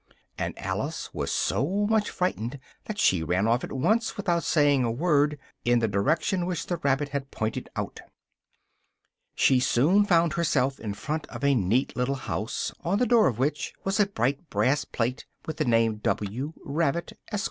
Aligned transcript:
and 0.35 0.57
Alice 0.57 1.13
was 1.13 1.31
so 1.31 1.85
much 1.85 2.09
frightened 2.09 2.57
that 2.85 2.97
she 2.97 3.21
ran 3.21 3.45
off 3.45 3.63
at 3.63 3.71
once, 3.71 4.17
without 4.17 4.43
saying 4.43 4.83
a 4.83 4.89
word, 4.89 5.37
in 5.63 5.77
the 5.77 5.87
direction 5.87 6.47
which 6.47 6.65
the 6.65 6.77
rabbit 6.77 7.09
had 7.09 7.29
pointed 7.29 7.69
out. 7.75 7.99
She 9.35 9.59
soon 9.59 10.03
found 10.07 10.33
herself 10.33 10.79
in 10.79 10.95
front 10.95 11.27
of 11.27 11.43
a 11.43 11.53
neat 11.53 11.95
little 11.95 12.15
house, 12.15 12.71
on 12.83 12.97
the 12.97 13.05
door 13.05 13.27
of 13.27 13.37
which 13.37 13.75
was 13.83 13.99
a 13.99 14.07
bright 14.07 14.49
brass 14.49 14.85
plate 14.85 15.27
with 15.45 15.57
the 15.57 15.65
name 15.65 15.97
W. 15.97 16.53
RABBIT, 16.65 17.13
ESQ. 17.31 17.39